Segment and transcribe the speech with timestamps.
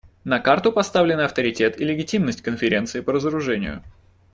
[0.23, 3.83] На карту поставлены авторитет и легитимность Конференции по разоружению.